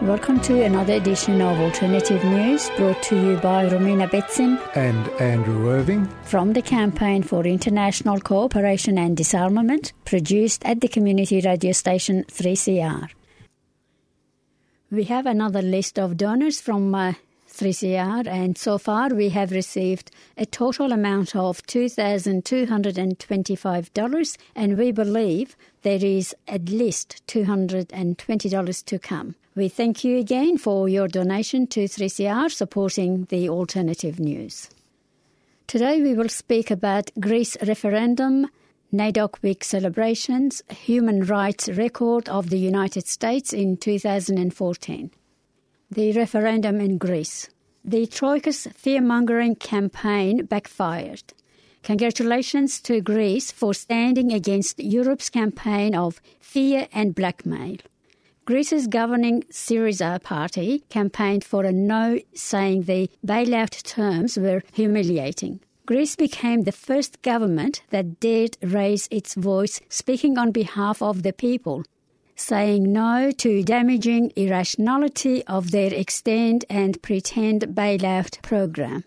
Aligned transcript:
Welcome 0.00 0.40
to 0.40 0.64
another 0.64 0.94
edition 0.94 1.40
of 1.40 1.60
Alternative 1.60 2.24
News 2.24 2.68
brought 2.76 3.00
to 3.04 3.14
you 3.14 3.36
by 3.36 3.68
Romina 3.68 4.08
Betsin 4.08 4.58
and 4.74 5.08
Andrew 5.20 5.70
Irving 5.70 6.08
from 6.22 6.54
the 6.54 6.62
Campaign 6.62 7.22
for 7.22 7.44
International 7.44 8.18
Cooperation 8.20 8.98
and 8.98 9.16
Disarmament, 9.16 9.92
produced 10.04 10.64
at 10.64 10.80
the 10.80 10.88
community 10.88 11.40
radio 11.40 11.70
station 11.72 12.24
3CR. 12.24 13.10
We 14.90 15.04
have 15.04 15.26
another 15.26 15.62
list 15.62 15.96
of 15.98 16.16
donors 16.16 16.60
from 16.60 16.92
uh, 16.94 17.12
3CR, 17.48 18.26
and 18.26 18.58
so 18.58 18.78
far 18.78 19.10
we 19.10 19.28
have 19.28 19.52
received 19.52 20.10
a 20.36 20.46
total 20.46 20.90
amount 20.90 21.36
of 21.36 21.64
$2,225, 21.66 24.36
and 24.56 24.78
we 24.78 24.90
believe 24.90 25.56
there 25.82 26.04
is 26.04 26.34
at 26.48 26.68
least 26.68 27.22
$220 27.28 28.84
to 28.84 28.98
come. 28.98 29.36
We 29.54 29.68
thank 29.68 30.02
you 30.02 30.18
again 30.18 30.56
for 30.56 30.88
your 30.88 31.08
donation 31.08 31.66
to 31.68 31.84
3CR 31.84 32.50
supporting 32.50 33.26
the 33.26 33.50
alternative 33.50 34.18
news. 34.18 34.70
Today 35.66 36.00
we 36.00 36.14
will 36.14 36.30
speak 36.30 36.70
about 36.70 37.10
Greece 37.20 37.58
referendum, 37.66 38.48
NAIDOC 38.94 39.42
Week 39.42 39.62
celebrations, 39.62 40.62
human 40.70 41.26
rights 41.26 41.68
record 41.68 42.30
of 42.30 42.48
the 42.48 42.56
United 42.56 43.06
States 43.06 43.52
in 43.52 43.76
2014. 43.76 45.10
The 45.90 46.12
referendum 46.12 46.80
in 46.80 46.96
Greece. 46.96 47.50
The 47.84 48.06
Troika's 48.06 48.68
fear-mongering 48.74 49.56
campaign 49.56 50.46
backfired. 50.46 51.34
Congratulations 51.82 52.80
to 52.82 53.02
Greece 53.02 53.52
for 53.52 53.74
standing 53.74 54.32
against 54.32 54.78
Europe's 54.78 55.28
campaign 55.28 55.94
of 55.94 56.22
fear 56.40 56.88
and 56.90 57.14
blackmail. 57.14 57.76
Greece's 58.44 58.88
governing 58.88 59.42
Syriza 59.52 60.20
party 60.20 60.82
campaigned 60.88 61.44
for 61.44 61.64
a 61.64 61.72
no, 61.72 62.18
saying 62.34 62.82
the 62.82 63.08
bailout 63.24 63.82
terms 63.84 64.36
were 64.36 64.62
humiliating. 64.72 65.60
Greece 65.86 66.16
became 66.16 66.62
the 66.62 66.72
first 66.72 67.22
government 67.22 67.82
that 67.90 68.18
dared 68.18 68.56
raise 68.60 69.06
its 69.12 69.34
voice, 69.34 69.80
speaking 69.88 70.38
on 70.38 70.50
behalf 70.50 71.00
of 71.00 71.22
the 71.22 71.32
people, 71.32 71.84
saying 72.34 72.92
no 72.92 73.30
to 73.30 73.62
damaging 73.62 74.32
irrationality 74.34 75.44
of 75.46 75.70
their 75.70 75.94
extend 75.94 76.64
and 76.68 77.00
pretend 77.00 77.62
bailout 77.76 78.42
program. 78.42 79.04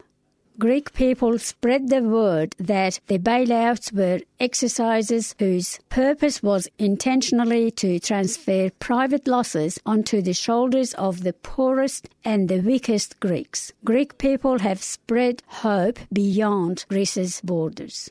Greek 0.57 0.93
people 0.93 1.37
spread 1.37 1.89
the 1.89 2.01
word 2.01 2.55
that 2.57 3.01
the 3.07 3.19
bailouts 3.19 3.91
were 3.91 4.21
exercises 4.39 5.35
whose 5.37 5.79
purpose 5.89 6.41
was 6.41 6.69
intentionally 6.79 7.69
to 7.69 7.99
transfer 7.99 8.69
private 8.79 9.27
losses 9.27 9.77
onto 9.85 10.21
the 10.21 10.33
shoulders 10.33 10.93
of 10.93 11.23
the 11.23 11.33
poorest 11.33 12.07
and 12.23 12.47
the 12.47 12.61
weakest 12.61 13.19
Greeks. 13.19 13.73
Greek 13.83 14.17
people 14.17 14.59
have 14.59 14.81
spread 14.81 15.43
hope 15.47 15.99
beyond 16.13 16.85
Greece's 16.87 17.41
borders. 17.41 18.09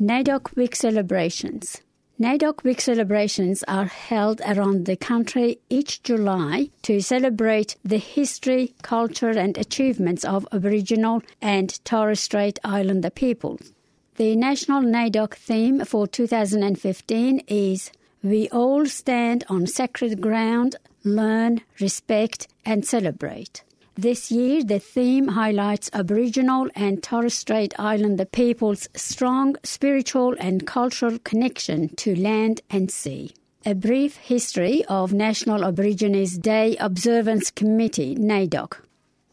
NAIDOC 0.00 0.56
Week 0.56 0.74
celebrations. 0.74 1.80
NAIDOC 2.18 2.64
Week 2.64 2.80
celebrations 2.80 3.62
are 3.68 3.84
held 3.84 4.40
around 4.40 4.86
the 4.86 4.96
country 4.96 5.58
each 5.68 6.02
July 6.02 6.70
to 6.80 7.02
celebrate 7.02 7.76
the 7.84 7.98
history, 7.98 8.74
culture, 8.80 9.32
and 9.38 9.58
achievements 9.58 10.24
of 10.24 10.48
Aboriginal 10.50 11.20
and 11.42 11.78
Torres 11.84 12.20
Strait 12.20 12.58
Islander 12.64 13.10
peoples. 13.10 13.70
The 14.14 14.34
national 14.34 14.80
NAIDOC 14.80 15.34
theme 15.34 15.84
for 15.84 16.06
2015 16.06 17.40
is 17.48 17.92
We 18.22 18.48
all 18.48 18.86
stand 18.86 19.44
on 19.50 19.66
sacred 19.66 20.22
ground, 20.22 20.76
learn, 21.04 21.60
respect, 21.78 22.48
and 22.64 22.86
celebrate. 22.86 23.62
This 23.98 24.30
year, 24.30 24.62
the 24.62 24.78
theme 24.78 25.28
highlights 25.28 25.88
Aboriginal 25.90 26.68
and 26.74 27.02
Torres 27.02 27.32
Strait 27.32 27.72
Islander 27.78 28.26
people's 28.26 28.90
strong 28.94 29.56
spiritual 29.62 30.34
and 30.38 30.66
cultural 30.66 31.18
connection 31.20 31.88
to 31.96 32.14
land 32.14 32.60
and 32.68 32.90
sea. 32.90 33.32
A 33.64 33.74
brief 33.74 34.16
history 34.16 34.84
of 34.84 35.14
National 35.14 35.64
Aborigines 35.64 36.36
Day 36.36 36.76
Observance 36.76 37.50
Committee, 37.50 38.14
NAIDOC. 38.16 38.76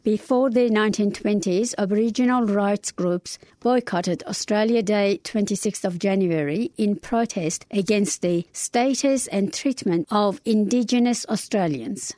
Before 0.02 0.50
the 0.50 0.70
1920s, 0.70 1.74
Aboriginal 1.78 2.46
rights 2.46 2.94
groups 2.94 3.38
boycotted 3.60 4.24
Australia 4.28 4.82
Day 4.82 5.20
26th 5.26 5.84
of 5.84 6.00
January 6.00 6.72
in 6.78 6.96
protest 6.96 7.66
against 7.70 8.22
the 8.22 8.48
status 8.54 9.28
and 9.28 9.54
treatment 9.54 10.08
of 10.10 10.40
Indigenous 10.46 11.26
Australians. 11.28 12.14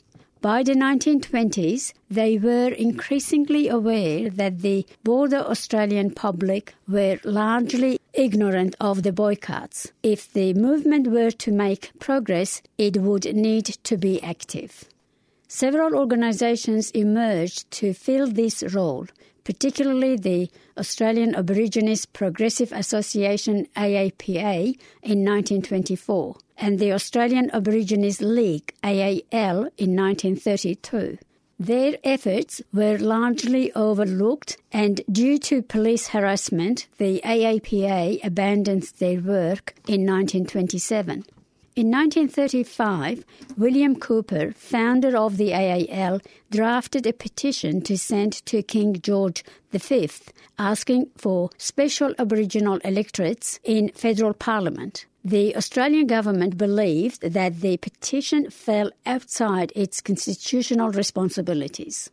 By 0.45 0.61
the 0.61 0.75
1920s, 0.75 1.91
they 2.07 2.37
were 2.37 2.67
increasingly 2.67 3.67
aware 3.67 4.29
that 4.29 4.59
the 4.59 4.85
border 5.03 5.37
Australian 5.37 6.11
public 6.11 6.75
were 6.87 7.17
largely 7.23 7.99
ignorant 8.13 8.75
of 8.79 9.01
the 9.01 9.11
boycotts. 9.11 9.91
If 10.03 10.31
the 10.31 10.53
movement 10.53 11.07
were 11.07 11.31
to 11.31 11.51
make 11.51 11.89
progress, 11.97 12.61
it 12.77 12.97
would 12.97 13.25
need 13.35 13.65
to 13.85 13.97
be 13.97 14.21
active. 14.21 14.85
Several 15.47 15.95
organisations 15.95 16.91
emerged 16.91 17.71
to 17.79 17.95
fill 17.95 18.27
this 18.27 18.61
role, 18.71 19.07
particularly 19.45 20.17
the 20.17 20.49
Australian 20.77 21.33
Aborigines 21.35 22.05
Progressive 22.05 22.73
Association 22.73 23.67
AAPA 23.77 24.77
in 25.01 25.23
1924 25.23 26.35
and 26.57 26.79
the 26.79 26.91
Australian 26.91 27.49
Aborigines 27.51 28.21
League 28.21 28.73
AAL 28.83 29.69
in 29.77 29.95
1932. 29.95 31.17
Their 31.57 31.97
efforts 32.03 32.61
were 32.73 32.97
largely 32.97 33.71
overlooked, 33.73 34.57
and 34.73 34.99
due 35.09 35.37
to 35.39 35.61
police 35.61 36.09
harassment, 36.09 36.87
the 36.97 37.21
AAPA 37.23 38.25
abandoned 38.25 38.91
their 38.99 39.21
work 39.21 39.73
in 39.87 40.05
1927. 40.05 41.23
In 41.75 41.91
1935, 41.91 43.25
William 43.57 43.97
Cooper, 43.97 44.53
founder 44.53 45.17
of 45.17 45.35
the 45.35 45.51
AAL, 45.51 46.21
drafted 46.49 47.05
a 47.05 47.11
petition 47.11 47.81
to 47.81 47.97
send 47.97 48.31
to 48.45 48.63
King 48.63 49.01
George 49.01 49.43
V, 49.73 50.09
asking 50.57 51.09
for 51.17 51.49
special 51.57 52.15
Aboriginal 52.17 52.77
electorates 52.85 53.59
in 53.65 53.89
federal 53.89 54.33
parliament. 54.33 55.05
The 55.25 55.53
Australian 55.57 56.07
government 56.07 56.57
believed 56.57 57.19
that 57.19 57.59
the 57.59 57.75
petition 57.75 58.49
fell 58.49 58.91
outside 59.05 59.73
its 59.75 59.99
constitutional 59.99 60.91
responsibilities. 60.91 62.09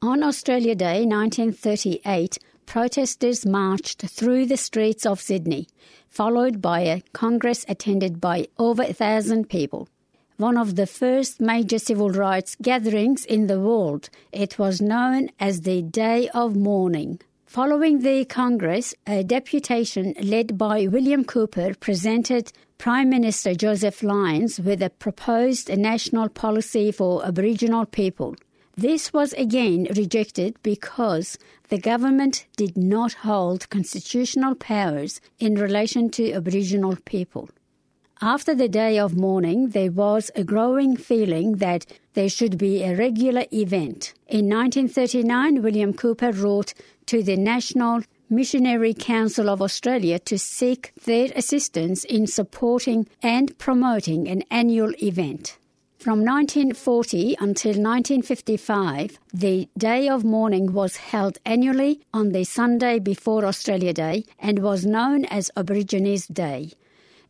On 0.00 0.22
Australia 0.22 0.74
Day 0.74 1.04
1938, 1.04 2.38
protesters 2.66 3.44
marched 3.44 4.02
through 4.02 4.46
the 4.46 4.56
streets 4.56 5.04
of 5.06 5.20
Sydney, 5.20 5.68
followed 6.08 6.60
by 6.60 6.80
a 6.80 7.02
congress 7.12 7.64
attended 7.68 8.20
by 8.20 8.48
over 8.58 8.82
a 8.82 8.92
thousand 8.92 9.48
people. 9.48 9.88
One 10.36 10.56
of 10.56 10.76
the 10.76 10.86
first 10.86 11.40
major 11.40 11.78
civil 11.78 12.10
rights 12.10 12.56
gatherings 12.60 13.24
in 13.24 13.46
the 13.46 13.60
world, 13.60 14.10
it 14.32 14.58
was 14.58 14.80
known 14.80 15.30
as 15.38 15.60
the 15.60 15.82
Day 15.82 16.28
of 16.30 16.56
Mourning. 16.56 17.20
Following 17.46 18.00
the 18.00 18.24
Congress, 18.24 18.94
a 19.06 19.22
deputation 19.22 20.14
led 20.22 20.56
by 20.56 20.86
William 20.86 21.22
Cooper 21.22 21.74
presented 21.74 22.50
Prime 22.78 23.10
Minister 23.10 23.54
Joseph 23.54 24.02
Lyons 24.02 24.58
with 24.58 24.82
a 24.82 24.90
proposed 24.90 25.68
national 25.76 26.30
policy 26.30 26.90
for 26.90 27.24
Aboriginal 27.24 27.84
people. 27.84 28.34
This 28.76 29.12
was 29.12 29.34
again 29.34 29.86
rejected 29.94 30.56
because 30.62 31.38
the 31.68 31.78
government 31.78 32.46
did 32.56 32.76
not 32.76 33.12
hold 33.12 33.68
constitutional 33.68 34.54
powers 34.54 35.20
in 35.38 35.56
relation 35.56 36.08
to 36.10 36.32
Aboriginal 36.32 36.96
people. 37.04 37.50
After 38.22 38.54
the 38.54 38.68
day 38.68 38.98
of 38.98 39.16
mourning, 39.16 39.70
there 39.70 39.90
was 39.90 40.30
a 40.34 40.44
growing 40.44 40.96
feeling 40.96 41.56
that 41.56 41.84
there 42.14 42.30
should 42.30 42.56
be 42.56 42.82
a 42.82 42.96
regular 42.96 43.44
event. 43.52 44.14
In 44.26 44.48
1939, 44.48 45.60
William 45.60 45.92
Cooper 45.92 46.30
wrote 46.30 46.72
to 47.06 47.22
the 47.22 47.36
National 47.36 48.02
Missionary 48.30 48.94
Council 48.94 49.50
of 49.50 49.60
Australia 49.60 50.18
to 50.20 50.38
seek 50.38 50.92
their 51.04 51.28
assistance 51.36 52.04
in 52.04 52.26
supporting 52.26 53.06
and 53.22 53.58
promoting 53.58 54.28
an 54.28 54.44
annual 54.50 54.94
event. 55.02 55.58
From 56.02 56.24
1940 56.24 57.36
until 57.38 57.74
1955, 57.74 59.20
the 59.32 59.68
Day 59.78 60.08
of 60.08 60.24
Mourning 60.24 60.72
was 60.72 60.96
held 60.96 61.38
annually 61.46 62.00
on 62.12 62.32
the 62.32 62.42
Sunday 62.42 62.98
before 62.98 63.44
Australia 63.44 63.92
Day 63.92 64.24
and 64.40 64.64
was 64.64 64.84
known 64.84 65.24
as 65.26 65.52
Aborigines 65.56 66.26
Day. 66.26 66.72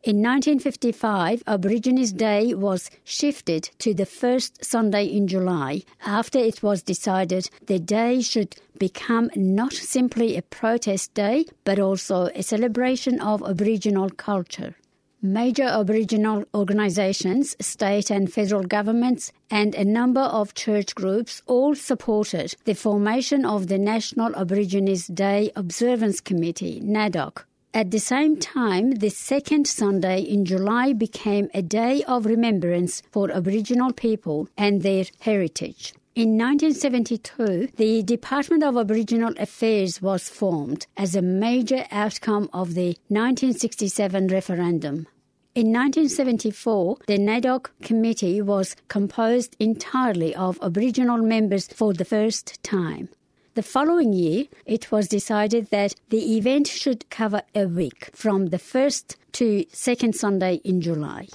In 0.05 0.23
1955, 0.23 1.43
Aborigines 1.47 2.15
Day 2.15 2.55
was 2.55 2.91
shifted 3.05 3.69
to 3.81 3.93
the 3.93 4.07
first 4.07 4.65
Sunday 4.65 5.05
in 5.05 5.29
July 5.29 5.83
after 6.07 6.39
it 6.39 6.63
was 6.63 6.83
decided 6.83 7.51
the 7.67 7.79
day 7.79 8.23
should 8.23 8.57
become 8.79 9.31
not 9.37 9.75
simply 9.75 10.35
a 10.35 10.41
protest 10.41 11.13
day 11.13 11.45
but 11.65 11.79
also 11.79 12.31
a 12.35 12.43
celebration 12.43 13.21
of 13.21 13.43
Aboriginal 13.43 14.09
culture. 14.09 14.77
Major 15.25 15.63
Aboriginal 15.63 16.45
organisations, 16.53 17.55
state 17.61 18.11
and 18.11 18.33
federal 18.33 18.65
governments, 18.65 19.31
and 19.53 19.73
a 19.77 19.85
number 19.85 20.21
of 20.21 20.53
church 20.55 20.97
groups 20.97 21.43
all 21.47 21.77
supported 21.77 22.57
the 22.65 22.75
formation 22.75 23.45
of 23.45 23.69
the 23.69 23.79
National 23.79 24.35
Aborigines 24.35 25.07
Day 25.07 25.53
Observance 25.55 26.21
Committee, 26.21 26.81
NAIDOC. 26.81 27.45
At 27.73 27.93
the 27.93 28.01
same 28.01 28.37
time, 28.37 28.97
the 28.97 29.11
second 29.11 29.69
Sunday 29.69 30.23
in 30.23 30.45
July 30.45 30.93
became 30.93 31.49
a 31.55 31.63
day 31.63 32.03
of 32.09 32.27
remembrance 32.27 33.01
for 33.13 33.31
Aboriginal 33.31 33.93
people 33.93 34.49
and 34.59 34.83
their 34.83 35.05
heritage. 35.21 35.95
In 36.15 36.37
1972, 36.37 37.69
the 37.77 38.03
Department 38.03 38.63
of 38.63 38.77
Aboriginal 38.77 39.33
Affairs 39.39 40.03
was 40.03 40.29
formed 40.29 40.87
as 40.97 41.15
a 41.15 41.23
major 41.23 41.87
outcome 41.91 42.51
of 42.53 42.75
the 42.75 42.99
1967 43.09 44.27
referendum. 44.27 45.07
In 45.55 45.67
1974, 45.67 46.97
the 47.07 47.19
NAIDOC 47.19 47.67
committee 47.83 48.41
was 48.41 48.75
composed 48.89 49.55
entirely 49.61 50.35
of 50.35 50.59
Aboriginal 50.63 51.19
members 51.19 51.67
for 51.67 51.93
the 51.93 52.07
first 52.07 52.63
time. 52.63 53.11
The 53.53 53.63
following 53.63 54.15
year, 54.15 54.47
it 54.65 54.91
was 54.91 55.09
decided 55.09 55.69
that 55.69 55.95
the 56.09 56.39
event 56.39 56.69
should 56.69 57.11
cover 57.11 57.43
a 57.55 57.67
week 57.67 58.09
from 58.15 58.47
the 58.47 58.59
first 58.59 59.19
to 59.33 59.67
second 59.71 60.15
Sunday 60.15 60.63
in 60.65 60.81
July. 60.81 61.29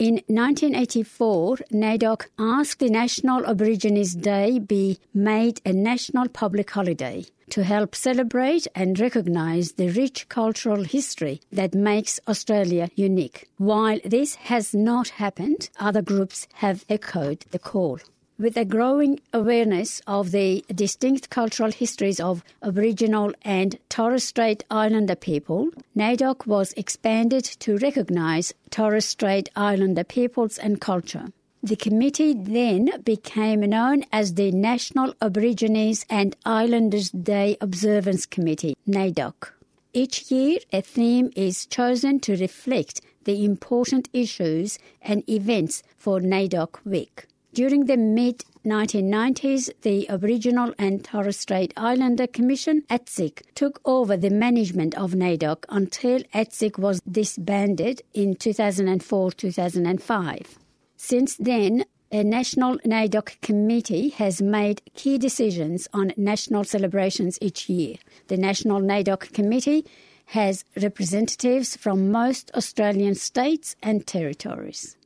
In 0.00 0.14
1984, 0.28 1.56
NAIDOC 1.74 2.28
asked 2.38 2.78
the 2.78 2.88
National 2.88 3.46
Aborigines 3.46 4.14
Day 4.14 4.58
be 4.58 4.98
made 5.12 5.60
a 5.66 5.74
national 5.74 6.28
public 6.30 6.70
holiday 6.70 7.26
to 7.50 7.62
help 7.64 7.94
celebrate 7.94 8.66
and 8.74 8.98
recognise 8.98 9.72
the 9.72 9.90
rich 9.90 10.26
cultural 10.30 10.84
history 10.84 11.42
that 11.52 11.74
makes 11.74 12.18
Australia 12.26 12.88
unique. 12.94 13.50
While 13.58 13.98
this 14.02 14.36
has 14.36 14.72
not 14.72 15.10
happened, 15.20 15.68
other 15.78 16.00
groups 16.00 16.48
have 16.54 16.86
echoed 16.88 17.40
the 17.50 17.58
call. 17.58 17.98
With 18.40 18.56
a 18.56 18.64
growing 18.64 19.20
awareness 19.34 20.00
of 20.06 20.30
the 20.30 20.64
distinct 20.74 21.28
cultural 21.28 21.70
histories 21.70 22.18
of 22.18 22.42
Aboriginal 22.62 23.34
and 23.42 23.78
Torres 23.90 24.24
Strait 24.24 24.64
Islander 24.70 25.14
people, 25.14 25.68
NAIDOC 25.94 26.46
was 26.46 26.72
expanded 26.72 27.44
to 27.44 27.76
recognise 27.76 28.54
Torres 28.70 29.04
Strait 29.04 29.50
Islander 29.54 30.04
peoples 30.04 30.56
and 30.56 30.80
culture. 30.80 31.26
The 31.62 31.76
committee 31.76 32.32
then 32.32 33.02
became 33.04 33.60
known 33.60 34.04
as 34.10 34.32
the 34.32 34.50
National 34.52 35.12
Aborigines 35.20 36.06
and 36.08 36.34
Islanders 36.46 37.10
Day 37.10 37.58
Observance 37.60 38.24
Committee, 38.24 38.74
NAIDOC. 38.88 39.50
Each 39.92 40.30
year, 40.30 40.60
a 40.72 40.80
theme 40.80 41.30
is 41.36 41.66
chosen 41.66 42.20
to 42.20 42.36
reflect 42.36 43.02
the 43.24 43.44
important 43.44 44.08
issues 44.14 44.78
and 45.02 45.28
events 45.28 45.82
for 45.98 46.20
NAIDOC 46.20 46.86
Week. 46.86 47.26
During 47.52 47.86
the 47.86 47.96
mid 47.96 48.44
1990s, 48.64 49.70
the 49.82 50.08
Aboriginal 50.08 50.72
and 50.78 51.04
Torres 51.04 51.36
Strait 51.36 51.72
Islander 51.76 52.28
Commission, 52.28 52.82
ATSIC, 52.88 53.42
took 53.56 53.80
over 53.84 54.16
the 54.16 54.30
management 54.30 54.94
of 54.94 55.14
NAIDOC 55.14 55.64
until 55.68 56.20
ATSIC 56.32 56.78
was 56.78 57.00
disbanded 57.00 58.02
in 58.14 58.36
2004 58.36 59.32
2005. 59.32 60.58
Since 60.96 61.36
then, 61.38 61.84
a 62.12 62.22
National 62.22 62.78
NAIDOC 62.78 63.40
committee 63.40 64.10
has 64.10 64.40
made 64.40 64.82
key 64.94 65.18
decisions 65.18 65.88
on 65.92 66.12
national 66.16 66.62
celebrations 66.62 67.36
each 67.40 67.68
year. 67.68 67.96
The 68.28 68.36
National 68.36 68.80
NAIDOC 68.80 69.32
committee 69.32 69.84
has 70.26 70.64
representatives 70.80 71.76
from 71.76 72.12
most 72.12 72.52
Australian 72.54 73.16
states 73.16 73.74
and 73.82 74.06
territories. 74.06 74.96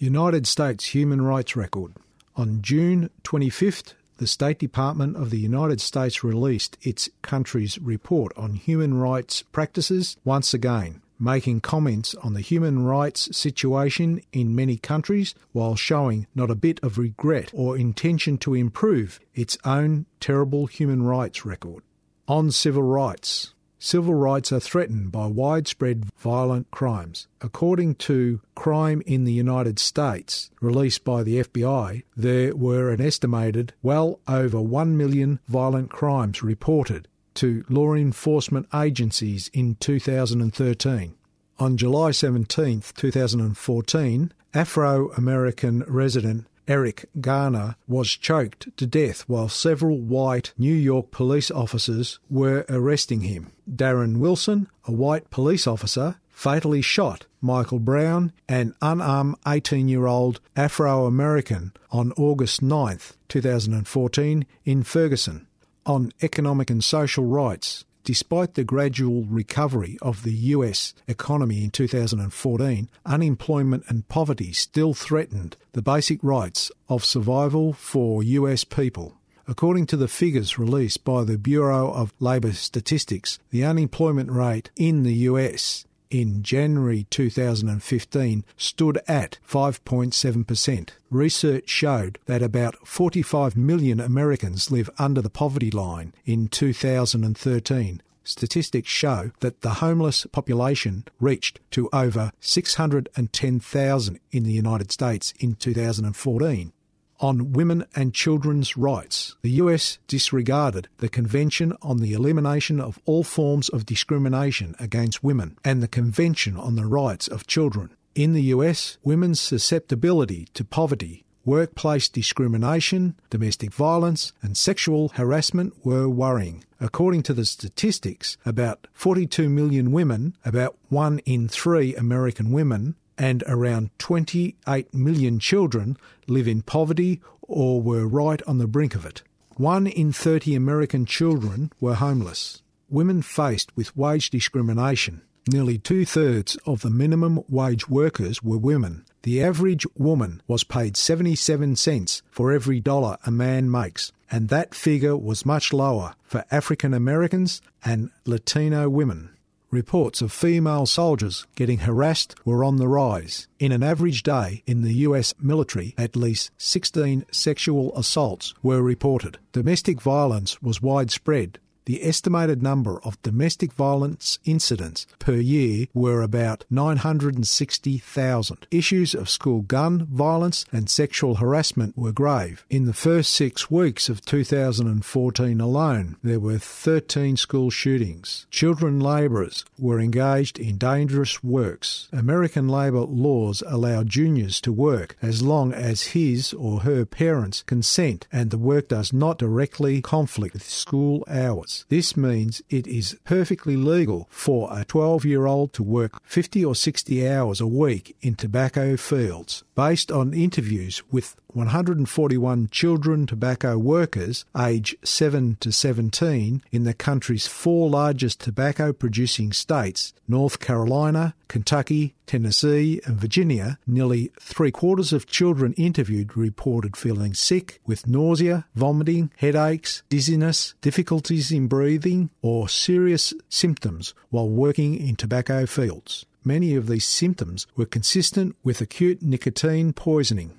United 0.00 0.46
States 0.46 0.94
Human 0.94 1.20
Rights 1.20 1.56
Record. 1.56 1.94
On 2.36 2.62
June 2.62 3.10
25th, 3.24 3.94
the 4.18 4.28
State 4.28 4.60
Department 4.60 5.16
of 5.16 5.30
the 5.30 5.40
United 5.40 5.80
States 5.80 6.22
released 6.22 6.78
its 6.82 7.08
country's 7.20 7.80
report 7.80 8.32
on 8.36 8.54
human 8.54 8.94
rights 8.94 9.42
practices 9.42 10.16
once 10.24 10.54
again 10.54 11.02
making 11.18 11.60
comments 11.60 12.14
on 12.22 12.34
the 12.34 12.40
human 12.40 12.84
rights 12.84 13.36
situation 13.36 14.20
in 14.32 14.54
many 14.54 14.76
countries 14.76 15.34
while 15.50 15.74
showing 15.74 16.28
not 16.32 16.48
a 16.48 16.54
bit 16.54 16.78
of 16.80 16.96
regret 16.96 17.50
or 17.52 17.76
intention 17.76 18.38
to 18.38 18.54
improve 18.54 19.18
its 19.34 19.58
own 19.64 20.06
terrible 20.20 20.66
human 20.66 21.02
rights 21.02 21.44
record. 21.44 21.82
On 22.28 22.52
civil 22.52 22.84
rights, 22.84 23.52
civil 23.78 24.14
rights 24.14 24.52
are 24.52 24.60
threatened 24.60 25.12
by 25.12 25.26
widespread 25.26 26.06
violent 26.16 26.70
crimes. 26.70 27.26
According 27.40 27.96
to 27.96 28.40
Crime 28.54 29.02
in 29.06 29.24
the 29.24 29.32
United 29.32 29.78
States, 29.78 30.50
released 30.60 31.04
by 31.04 31.22
the 31.22 31.42
FBI, 31.42 32.02
there 32.16 32.56
were 32.56 32.90
an 32.90 33.00
estimated 33.00 33.72
well 33.82 34.20
over 34.26 34.60
1 34.60 34.96
million 34.96 35.40
violent 35.48 35.90
crimes 35.90 36.42
reported 36.42 37.08
to 37.34 37.64
law 37.68 37.94
enforcement 37.94 38.66
agencies 38.74 39.48
in 39.52 39.76
2013. 39.76 41.14
On 41.60 41.76
July 41.76 42.10
17, 42.10 42.82
2014, 42.94 44.32
Afro 44.54 45.10
American 45.12 45.84
resident 45.86 46.46
Eric 46.68 47.06
Garner 47.20 47.76
was 47.88 48.10
choked 48.10 48.76
to 48.76 48.86
death 48.86 49.22
while 49.22 49.48
several 49.48 49.98
white 49.98 50.52
New 50.58 50.74
York 50.74 51.10
police 51.10 51.50
officers 51.50 52.20
were 52.28 52.66
arresting 52.68 53.22
him. 53.22 53.52
Darren 53.68 54.18
Wilson, 54.18 54.68
a 54.84 54.92
white 54.92 55.30
police 55.30 55.66
officer, 55.66 56.16
fatally 56.28 56.82
shot 56.82 57.24
Michael 57.40 57.78
Brown, 57.78 58.32
an 58.48 58.74
unarmed 58.82 59.36
18 59.46 59.88
year 59.88 60.06
old 60.06 60.40
Afro 60.54 61.06
American, 61.06 61.72
on 61.90 62.12
August 62.12 62.60
9, 62.60 62.98
2014, 63.28 64.46
in 64.64 64.82
Ferguson 64.82 65.48
on 65.88 66.12
economic 66.22 66.70
and 66.70 66.84
social 66.84 67.24
rights. 67.24 67.84
Despite 68.08 68.54
the 68.54 68.64
gradual 68.64 69.24
recovery 69.24 69.98
of 70.00 70.22
the 70.22 70.32
US 70.56 70.94
economy 71.06 71.62
in 71.62 71.68
2014, 71.68 72.88
unemployment 73.04 73.84
and 73.86 74.08
poverty 74.08 74.54
still 74.54 74.94
threatened 74.94 75.58
the 75.72 75.82
basic 75.82 76.24
rights 76.24 76.72
of 76.88 77.04
survival 77.04 77.74
for 77.74 78.22
US 78.22 78.64
people. 78.64 79.18
According 79.46 79.88
to 79.88 79.98
the 79.98 80.08
figures 80.08 80.58
released 80.58 81.04
by 81.04 81.22
the 81.22 81.36
Bureau 81.36 81.92
of 81.92 82.14
Labor 82.18 82.54
Statistics, 82.54 83.38
the 83.50 83.62
unemployment 83.62 84.30
rate 84.30 84.70
in 84.74 85.02
the 85.02 85.28
US 85.28 85.84
in 86.10 86.42
January 86.42 87.06
2015 87.10 88.44
stood 88.56 88.98
at 89.06 89.38
5.7%. 89.48 90.90
Research 91.10 91.68
showed 91.68 92.18
that 92.26 92.42
about 92.42 92.86
45 92.86 93.56
million 93.56 94.00
Americans 94.00 94.70
live 94.70 94.90
under 94.98 95.22
the 95.22 95.30
poverty 95.30 95.70
line 95.70 96.14
in 96.24 96.48
2013. 96.48 98.02
Statistics 98.24 98.90
show 98.90 99.30
that 99.40 99.62
the 99.62 99.74
homeless 99.74 100.26
population 100.32 101.04
reached 101.18 101.60
to 101.70 101.88
over 101.92 102.30
610,000 102.40 104.20
in 104.30 104.42
the 104.42 104.52
United 104.52 104.92
States 104.92 105.32
in 105.40 105.54
2014 105.54 106.72
on 107.20 107.52
women 107.52 107.84
and 107.94 108.14
children's 108.14 108.76
rights. 108.76 109.36
The 109.42 109.50
US 109.62 109.98
disregarded 110.06 110.88
the 110.98 111.08
Convention 111.08 111.74
on 111.82 111.98
the 111.98 112.12
Elimination 112.12 112.80
of 112.80 112.98
All 113.04 113.24
Forms 113.24 113.68
of 113.68 113.86
Discrimination 113.86 114.74
Against 114.78 115.24
Women 115.24 115.58
and 115.64 115.82
the 115.82 115.88
Convention 115.88 116.56
on 116.56 116.76
the 116.76 116.86
Rights 116.86 117.28
of 117.28 117.46
Children. 117.46 117.90
In 118.14 118.32
the 118.32 118.42
US, 118.54 118.98
women's 119.02 119.40
susceptibility 119.40 120.48
to 120.54 120.64
poverty, 120.64 121.24
workplace 121.44 122.08
discrimination, 122.08 123.14
domestic 123.30 123.72
violence, 123.72 124.32
and 124.42 124.56
sexual 124.56 125.08
harassment 125.10 125.72
were 125.84 126.08
worrying. 126.08 126.64
According 126.80 127.22
to 127.24 127.32
the 127.32 127.44
statistics, 127.44 128.36
about 128.44 128.86
42 128.92 129.48
million 129.48 129.90
women, 129.92 130.36
about 130.44 130.76
one 130.88 131.20
in 131.20 131.48
three 131.48 131.94
American 131.96 132.52
women, 132.52 132.96
and 133.18 133.42
around 133.46 133.90
28 133.98 134.94
million 134.94 135.38
children 135.38 135.96
live 136.26 136.48
in 136.48 136.62
poverty 136.62 137.20
or 137.42 137.82
were 137.82 138.06
right 138.06 138.40
on 138.46 138.58
the 138.58 138.66
brink 138.66 138.94
of 138.94 139.04
it. 139.04 139.22
One 139.56 139.88
in 139.88 140.12
30 140.12 140.54
American 140.54 141.04
children 141.04 141.72
were 141.80 141.94
homeless. 141.94 142.62
Women 142.88 143.22
faced 143.22 143.76
with 143.76 143.96
wage 143.96 144.30
discrimination. 144.30 145.22
Nearly 145.50 145.78
two 145.78 146.04
thirds 146.04 146.56
of 146.66 146.82
the 146.82 146.90
minimum 146.90 147.42
wage 147.48 147.88
workers 147.88 148.42
were 148.42 148.58
women. 148.58 149.04
The 149.22 149.42
average 149.42 149.86
woman 149.96 150.42
was 150.46 150.62
paid 150.62 150.96
77 150.96 151.76
cents 151.76 152.22
for 152.30 152.52
every 152.52 152.80
dollar 152.80 153.16
a 153.26 153.30
man 153.30 153.70
makes, 153.70 154.12
and 154.30 154.48
that 154.48 154.74
figure 154.74 155.16
was 155.16 155.44
much 155.46 155.72
lower 155.72 156.14
for 156.22 156.44
African 156.50 156.94
Americans 156.94 157.60
and 157.84 158.10
Latino 158.26 158.88
women. 158.88 159.30
Reports 159.70 160.22
of 160.22 160.32
female 160.32 160.86
soldiers 160.86 161.46
getting 161.54 161.80
harassed 161.80 162.34
were 162.44 162.64
on 162.64 162.76
the 162.76 162.88
rise. 162.88 163.48
In 163.58 163.72
an 163.72 163.82
average 163.82 164.22
day 164.22 164.62
in 164.66 164.82
the 164.82 164.94
US 165.06 165.34
military, 165.40 165.94
at 165.98 166.16
least 166.16 166.50
16 166.58 167.26
sexual 167.30 167.96
assaults 167.96 168.54
were 168.62 168.82
reported. 168.82 169.38
Domestic 169.52 170.00
violence 170.00 170.62
was 170.62 170.80
widespread, 170.80 171.58
the 171.88 172.04
estimated 172.04 172.62
number 172.62 173.00
of 173.02 173.20
domestic 173.22 173.72
violence 173.72 174.38
incidents 174.44 175.06
per 175.18 175.36
year 175.36 175.86
were 175.94 176.20
about 176.20 176.66
960,000. 176.68 178.66
Issues 178.70 179.14
of 179.14 179.30
school 179.30 179.62
gun 179.62 180.04
violence 180.04 180.66
and 180.70 180.90
sexual 180.90 181.36
harassment 181.36 181.96
were 181.96 182.12
grave. 182.12 182.66
In 182.68 182.84
the 182.84 182.92
first 182.92 183.32
six 183.32 183.70
weeks 183.70 184.10
of 184.10 184.22
2014 184.26 185.60
alone, 185.62 186.16
there 186.22 186.38
were 186.38 186.58
13 186.58 187.38
school 187.38 187.70
shootings. 187.70 188.46
Children 188.50 189.00
labourers 189.00 189.64
were 189.78 189.98
engaged 189.98 190.58
in 190.58 190.76
dangerous 190.76 191.42
works. 191.42 192.10
American 192.12 192.68
labour 192.68 193.06
laws 193.06 193.62
allow 193.66 194.02
juniors 194.02 194.60
to 194.60 194.74
work 194.74 195.16
as 195.22 195.42
long 195.42 195.72
as 195.72 196.08
his 196.08 196.52
or 196.52 196.80
her 196.80 197.06
parents 197.06 197.62
consent 197.62 198.26
and 198.30 198.50
the 198.50 198.58
work 198.58 198.88
does 198.88 199.10
not 199.10 199.38
directly 199.38 200.02
conflict 200.02 200.52
with 200.52 200.68
school 200.68 201.24
hours. 201.30 201.77
This 201.88 202.16
means 202.16 202.62
it 202.70 202.86
is 202.86 203.16
perfectly 203.24 203.76
legal 203.76 204.26
for 204.30 204.68
a 204.70 204.84
12 204.84 205.24
year 205.24 205.46
old 205.46 205.72
to 205.74 205.82
work 205.82 206.22
50 206.24 206.64
or 206.64 206.74
60 206.74 207.28
hours 207.28 207.60
a 207.60 207.66
week 207.66 208.16
in 208.20 208.34
tobacco 208.34 208.96
fields. 208.96 209.64
Based 209.74 210.10
on 210.10 210.34
interviews 210.34 211.02
with 211.10 211.36
141 211.54 212.68
children 212.70 213.26
tobacco 213.26 213.78
workers 213.78 214.44
aged 214.56 214.96
7 215.02 215.56
to 215.60 215.72
17 215.72 216.62
in 216.70 216.84
the 216.84 216.94
country's 216.94 217.46
four 217.46 217.88
largest 217.88 218.40
tobacco 218.40 218.92
producing 218.92 219.52
states 219.52 220.12
North 220.28 220.60
Carolina, 220.60 221.34
Kentucky, 221.48 222.14
Tennessee, 222.26 223.00
and 223.06 223.18
Virginia, 223.18 223.78
nearly 223.86 224.30
three 224.38 224.70
quarters 224.70 225.14
of 225.14 225.26
children 225.26 225.72
interviewed 225.74 226.36
reported 226.36 226.96
feeling 226.96 227.32
sick 227.32 227.80
with 227.86 228.06
nausea, 228.06 228.66
vomiting, 228.74 229.30
headaches, 229.36 230.02
dizziness, 230.10 230.74
difficulties 230.82 231.50
in 231.50 231.67
breathing, 231.68 232.30
or 232.42 232.68
serious 232.68 233.34
symptoms 233.48 234.14
while 234.30 234.48
working 234.48 234.94
in 234.94 235.16
tobacco 235.16 235.66
fields. 235.66 236.24
Many 236.44 236.74
of 236.74 236.86
these 236.86 237.06
symptoms 237.06 237.66
were 237.76 237.86
consistent 237.86 238.56
with 238.64 238.80
acute 238.80 239.22
nicotine 239.22 239.92
poisoning 239.92 240.58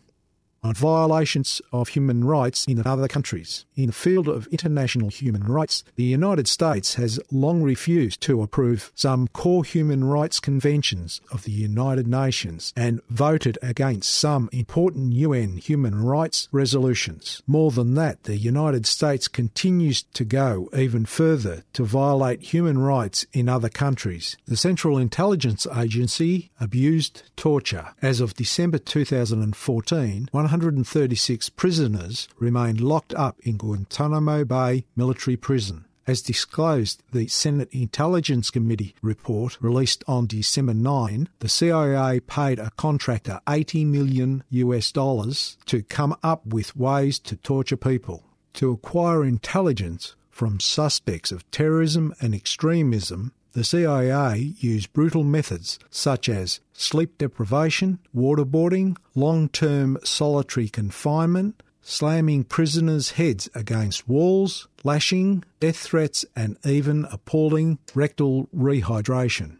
on 0.63 0.74
violations 0.74 1.62
of 1.72 1.89
human 1.89 2.24
rights 2.24 2.66
in 2.66 2.86
other 2.86 3.08
countries. 3.08 3.66
In 3.75 3.88
the 3.88 3.94
field 3.94 4.28
of 4.28 4.48
international 4.48 5.10
human 5.10 5.44
rights, 5.44 5.84
the 5.96 6.04
United 6.04 6.48
States 6.48 6.96
has 6.96 7.20
long 7.32 7.62
refused 7.63 8.22
to 8.22 8.42
approve 8.42 8.92
some 8.96 9.28
core 9.30 9.63
human 9.63 10.04
rights 10.04 10.39
conventions 10.39 11.22
of 11.32 11.44
the 11.44 11.51
United 11.51 12.08
Nations 12.08 12.74
and 12.75 13.01
voted 13.10 13.58
against 13.62 14.10
some 14.10 14.50
important 14.51 15.13
UN 15.13 15.58
human 15.58 16.04
rights 16.04 16.48
resolutions. 16.51 17.42
More 17.48 17.72
than 17.72 17.96
that, 17.96 18.24
the 18.24 18.38
United 18.38 18.86
States 18.86 19.28
continues 19.28 20.04
to 20.04 20.25
go 20.25 20.70
even 20.75 21.06
further 21.06 21.63
to 21.74 21.84
violate 21.84 22.54
human 22.54 22.80
rights 22.80 23.25
in 23.34 23.48
other 23.50 23.70
countries. 23.70 24.38
The 24.46 24.58
Central 24.58 24.98
Intelligence 24.98 25.66
Agency 25.75 26.51
abused 26.60 27.24
torture. 27.36 27.89
As 28.01 28.22
of 28.22 28.34
December 28.34 28.78
2014, 28.78 30.30
136 30.50 31.50
prisoners 31.50 32.27
remained 32.39 32.82
locked 32.82 33.13
up 33.13 33.39
in 33.44 33.56
Guantanamo 33.56 34.44
Bay 34.44 34.84
military 34.96 35.38
prison. 35.38 35.86
As 36.08 36.24
disclosed, 36.24 37.03
the 37.12 37.27
Senate 37.27 37.70
Intelligence 37.72 38.50
Committee 38.50 38.96
report 39.03 39.60
released 39.62 40.03
on 40.08 40.25
December 40.25 40.74
9, 40.74 41.29
the 41.38 41.50
CIA 41.50 42.20
paid 42.22 42.58
a 42.58 42.72
contractor 42.77 43.39
80 43.48 43.86
million 43.86 44.44
US 44.50 44.91
dollars 44.91 45.56
to 45.68 45.84
come 45.84 46.15
up 46.24 46.48
with 46.48 46.75
ways 46.75 47.20
to 47.20 47.36
torture 47.36 47.77
people. 47.77 48.24
To 48.53 48.72
acquire 48.72 49.24
intelligence 49.24 50.15
from 50.32 50.60
suspects 50.60 51.32
of 51.32 51.50
terrorism 51.51 52.15
and 52.20 52.34
extremism, 52.34 53.34
the 53.60 53.66
CIA 53.66 54.54
used 54.60 54.94
brutal 54.94 55.25
methods 55.25 55.80
such 55.89 56.30
as 56.30 56.62
sleep 56.72 57.18
deprivation, 57.18 58.00
waterboarding, 58.16 58.96
long 59.16 59.50
term 59.50 59.98
solitary 60.01 60.70
confinement, 60.70 61.62
slamming 61.82 62.46
prisoners' 62.46 63.12
heads 63.12 63.50
against 63.54 64.08
walls, 64.08 64.70
lashing, 64.86 65.44
death 65.60 65.75
threats, 65.75 66.24
and 66.38 66.56
even 66.66 67.06
appalling 67.12 67.80
rectal 67.94 68.48
rehydration. 68.56 69.58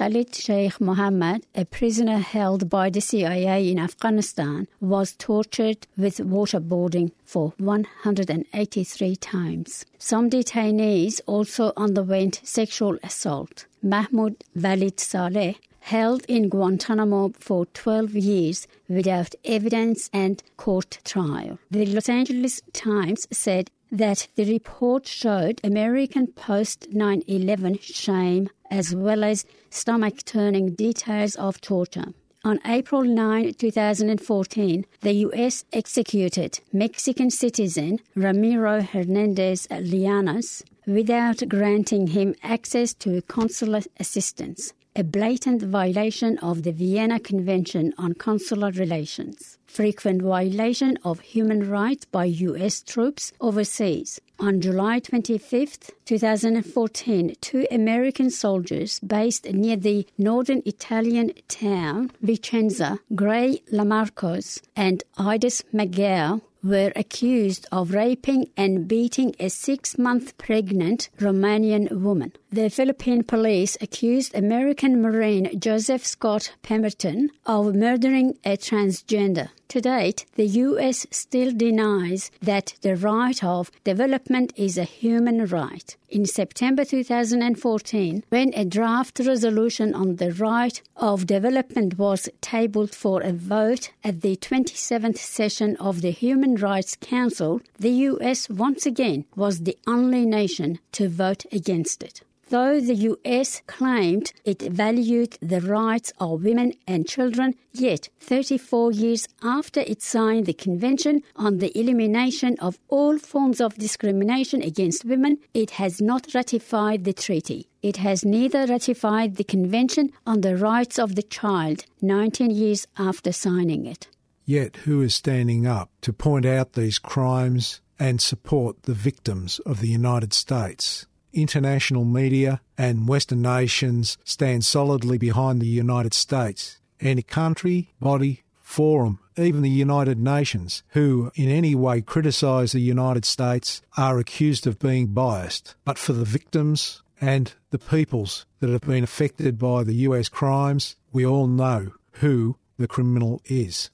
Khalid 0.00 0.34
Sheikh 0.34 0.80
Mohammed, 0.80 1.44
a 1.54 1.66
prisoner 1.66 2.20
held 2.20 2.70
by 2.70 2.88
the 2.88 3.02
CIA 3.02 3.70
in 3.70 3.78
Afghanistan, 3.78 4.66
was 4.80 5.12
tortured 5.12 5.86
with 5.94 6.16
waterboarding 6.16 7.12
for 7.22 7.52
183 7.58 9.16
times. 9.16 9.84
Some 9.98 10.30
detainees 10.30 11.20
also 11.26 11.74
underwent 11.76 12.40
sexual 12.42 12.96
assault. 13.02 13.66
Mahmoud 13.82 14.42
Walid 14.56 15.00
Saleh, 15.00 15.56
held 15.80 16.24
in 16.28 16.48
Guantanamo 16.48 17.34
for 17.38 17.66
12 17.66 18.14
years 18.14 18.66
without 18.88 19.34
evidence 19.44 20.08
and 20.14 20.42
court 20.56 20.98
trial. 21.04 21.58
The 21.70 21.84
Los 21.84 22.08
Angeles 22.08 22.62
Times 22.72 23.26
said 23.30 23.70
that 23.92 24.28
the 24.36 24.50
report 24.50 25.06
showed 25.06 25.60
American 25.62 26.28
post 26.28 26.88
9 26.90 27.22
11 27.26 27.80
shame 27.80 28.48
as 28.70 28.94
well 28.94 29.24
as 29.24 29.44
stomach 29.70 30.24
turning 30.24 30.74
details 30.74 31.36
of 31.36 31.60
torture. 31.60 32.12
On 32.42 32.58
April 32.64 33.02
9, 33.02 33.54
2014, 33.54 34.86
the 35.02 35.12
U.S. 35.12 35.64
executed 35.72 36.60
Mexican 36.72 37.30
citizen 37.30 37.98
Ramiro 38.14 38.80
Hernandez 38.80 39.66
Llanos 39.70 40.62
without 40.86 41.46
granting 41.48 42.06
him 42.08 42.34
access 42.42 42.94
to 42.94 43.20
consular 43.22 43.82
assistance 43.98 44.72
a 45.00 45.02
blatant 45.02 45.62
violation 45.62 46.36
of 46.40 46.62
the 46.62 46.72
Vienna 46.72 47.18
Convention 47.18 47.94
on 47.96 48.12
Consular 48.12 48.70
Relations, 48.72 49.56
frequent 49.66 50.20
violation 50.20 50.98
of 51.02 51.20
human 51.20 51.70
rights 51.70 52.04
by 52.04 52.26
U.S. 52.26 52.82
troops 52.82 53.32
overseas. 53.40 54.20
On 54.38 54.60
July 54.60 54.98
25, 54.98 55.78
2014, 56.04 57.34
two 57.40 57.66
American 57.70 58.28
soldiers 58.28 59.00
based 59.00 59.46
near 59.46 59.76
the 59.76 60.06
northern 60.18 60.60
Italian 60.66 61.32
town 61.48 62.10
Vicenza, 62.22 62.98
Gray 63.14 63.62
Lamarcos 63.72 64.60
and 64.76 65.02
Idis 65.16 65.62
McGill, 65.72 66.42
were 66.62 66.92
accused 66.94 67.66
of 67.72 67.92
raping 67.92 68.50
and 68.54 68.86
beating 68.86 69.34
a 69.40 69.48
six 69.48 69.96
month 69.96 70.36
pregnant 70.36 71.08
Romanian 71.18 71.90
woman. 71.90 72.32
The 72.52 72.68
Philippine 72.68 73.22
police 73.22 73.78
accused 73.80 74.34
American 74.34 75.00
Marine 75.00 75.60
Joseph 75.60 76.04
Scott 76.04 76.52
Pemberton 76.62 77.30
of 77.46 77.76
murdering 77.76 78.38
a 78.44 78.56
transgender. 78.56 79.50
To 79.68 79.80
date, 79.80 80.26
the 80.34 80.48
U.S. 80.48 81.06
still 81.12 81.52
denies 81.52 82.32
that 82.42 82.74
the 82.82 82.96
right 82.96 83.44
of 83.44 83.70
development 83.84 84.52
is 84.56 84.76
a 84.76 84.82
human 84.82 85.46
right. 85.46 85.96
In 86.08 86.26
September 86.26 86.84
2014, 86.84 88.24
when 88.30 88.52
a 88.54 88.64
draft 88.64 89.20
resolution 89.20 89.94
on 89.94 90.16
the 90.16 90.32
right 90.32 90.82
of 90.96 91.28
development 91.28 91.98
was 91.98 92.28
tabled 92.40 92.92
for 92.92 93.22
a 93.22 93.32
vote 93.32 93.92
at 94.02 94.22
the 94.22 94.34
27th 94.34 95.18
session 95.18 95.76
of 95.76 96.00
the 96.00 96.10
Human 96.10 96.56
Rights 96.56 96.96
Council, 97.00 97.60
the 97.78 97.92
U.S. 98.10 98.50
once 98.50 98.86
again 98.86 99.24
was 99.36 99.60
the 99.60 99.78
only 99.86 100.26
nation 100.26 100.80
to 100.90 101.08
vote 101.08 101.44
against 101.52 102.02
it. 102.02 102.22
Though 102.50 102.80
the 102.80 102.96
US 103.10 103.62
claimed 103.68 104.32
it 104.44 104.60
valued 104.62 105.38
the 105.40 105.60
rights 105.60 106.12
of 106.18 106.42
women 106.42 106.72
and 106.84 107.06
children, 107.06 107.54
yet 107.72 108.08
34 108.18 108.90
years 108.90 109.28
after 109.40 109.78
it 109.78 110.02
signed 110.02 110.46
the 110.46 110.52
Convention 110.52 111.22
on 111.36 111.58
the 111.58 111.70
Elimination 111.78 112.56
of 112.58 112.80
All 112.88 113.18
Forms 113.18 113.60
of 113.60 113.76
Discrimination 113.76 114.62
Against 114.62 115.04
Women, 115.04 115.38
it 115.54 115.70
has 115.82 116.00
not 116.00 116.34
ratified 116.34 117.04
the 117.04 117.12
treaty. 117.12 117.68
It 117.82 117.98
has 117.98 118.24
neither 118.24 118.66
ratified 118.66 119.36
the 119.36 119.44
Convention 119.44 120.10
on 120.26 120.40
the 120.40 120.56
Rights 120.56 120.98
of 120.98 121.14
the 121.14 121.22
Child 121.22 121.84
19 122.02 122.50
years 122.50 122.88
after 122.98 123.30
signing 123.30 123.86
it. 123.86 124.08
Yet, 124.44 124.74
who 124.78 125.02
is 125.02 125.14
standing 125.14 125.68
up 125.68 125.92
to 126.00 126.12
point 126.12 126.46
out 126.46 126.72
these 126.72 126.98
crimes 126.98 127.80
and 127.96 128.20
support 128.20 128.82
the 128.82 128.94
victims 128.94 129.60
of 129.60 129.78
the 129.80 129.88
United 129.88 130.32
States? 130.32 131.06
International 131.32 132.04
media 132.04 132.60
and 132.76 133.08
Western 133.08 133.42
nations 133.42 134.18
stand 134.24 134.64
solidly 134.64 135.18
behind 135.18 135.60
the 135.60 135.66
United 135.66 136.14
States. 136.14 136.78
Any 137.00 137.22
country, 137.22 137.90
body, 138.00 138.42
forum, 138.58 139.18
even 139.36 139.62
the 139.62 139.70
United 139.70 140.18
Nations, 140.18 140.82
who 140.90 141.32
in 141.34 141.48
any 141.48 141.74
way 141.74 142.00
criticise 142.00 142.72
the 142.72 142.80
United 142.80 143.24
States, 143.24 143.82
are 143.96 144.18
accused 144.18 144.66
of 144.66 144.78
being 144.78 145.08
biased. 145.08 145.74
But 145.84 145.98
for 145.98 146.12
the 146.12 146.24
victims 146.24 147.02
and 147.20 147.52
the 147.70 147.78
peoples 147.78 148.46
that 148.60 148.70
have 148.70 148.82
been 148.82 149.04
affected 149.04 149.58
by 149.58 149.82
the 149.82 149.94
US 149.94 150.28
crimes, 150.28 150.96
we 151.12 151.26
all 151.26 151.46
know 151.46 151.92
who 152.12 152.56
the 152.78 152.88
criminal 152.88 153.40
is. 153.44 153.90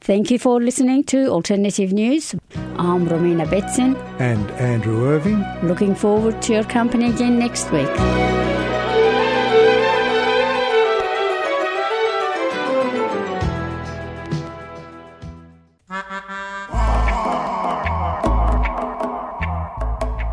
Thank 0.00 0.30
you 0.30 0.38
for 0.38 0.60
listening 0.60 1.04
to 1.04 1.28
Alternative 1.28 1.92
News. 1.92 2.34
I'm 2.78 3.08
Romina 3.08 3.44
Betson. 3.44 3.96
And 4.20 4.48
Andrew 4.52 5.08
Irving. 5.08 5.44
Looking 5.62 5.96
forward 5.96 6.40
to 6.42 6.52
your 6.52 6.62
company 6.64 7.10
again 7.10 7.36
next 7.36 7.72
week. 7.72 7.88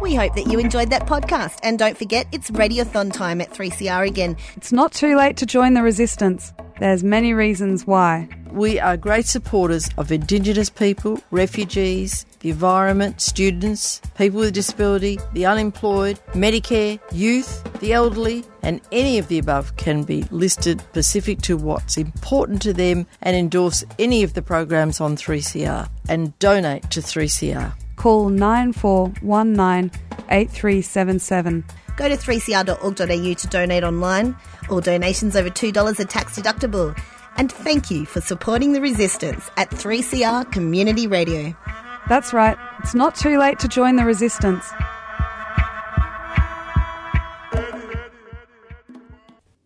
We 0.01 0.13
hope 0.13 0.35
that 0.35 0.45
you 0.45 0.59
enjoyed 0.59 0.91
that 0.91 1.07
podcast. 1.07 1.59
And 1.63 1.79
don't 1.79 1.97
forget, 1.97 2.27
it's 2.31 2.51
Radiothon 2.51 3.11
time 3.11 3.41
at 3.41 3.49
3CR 3.51 4.07
again. 4.07 4.37
It's 4.55 4.71
not 4.71 4.91
too 4.91 5.17
late 5.17 5.37
to 5.37 5.47
join 5.47 5.73
the 5.73 5.81
resistance. 5.81 6.53
There's 6.79 7.03
many 7.03 7.33
reasons 7.33 7.87
why. 7.87 8.29
We 8.55 8.79
are 8.79 8.95
great 8.95 9.25
supporters 9.25 9.89
of 9.97 10.13
Indigenous 10.13 10.69
people, 10.69 11.19
refugees, 11.29 12.25
the 12.39 12.51
environment, 12.51 13.19
students, 13.19 13.99
people 14.17 14.39
with 14.39 14.53
disability, 14.53 15.19
the 15.33 15.45
unemployed, 15.45 16.21
Medicare, 16.31 17.01
youth, 17.11 17.61
the 17.81 17.91
elderly, 17.91 18.45
and 18.63 18.79
any 18.93 19.17
of 19.17 19.27
the 19.27 19.39
above 19.39 19.75
can 19.75 20.03
be 20.03 20.23
listed 20.31 20.79
specific 20.79 21.41
to 21.41 21.57
what's 21.57 21.97
important 21.97 22.61
to 22.61 22.71
them 22.71 23.05
and 23.21 23.35
endorse 23.35 23.83
any 23.99 24.23
of 24.23 24.35
the 24.35 24.41
programs 24.41 25.01
on 25.01 25.17
3CR 25.17 25.89
and 26.07 26.39
donate 26.39 26.89
to 26.91 27.01
3CR. 27.01 27.73
Call 27.97 28.29
9419 28.29 29.91
8377. 30.29 31.65
Go 31.97 32.07
to 32.07 32.15
3cr.org.au 32.15 33.33
to 33.33 33.47
donate 33.47 33.83
online. 33.83 34.33
All 34.69 34.79
donations 34.79 35.35
over 35.35 35.49
$2 35.49 35.99
are 35.99 36.05
tax 36.05 36.39
deductible. 36.39 36.97
And 37.37 37.51
thank 37.51 37.91
you 37.91 38.05
for 38.05 38.21
supporting 38.21 38.73
the 38.73 38.81
resistance 38.81 39.49
at 39.57 39.69
3CR 39.69 40.51
Community 40.51 41.07
Radio. 41.07 41.55
That's 42.07 42.33
right, 42.33 42.57
it's 42.79 42.95
not 42.95 43.15
too 43.15 43.37
late 43.37 43.59
to 43.59 43.67
join 43.67 43.95
the 43.95 44.05
resistance. 44.05 44.65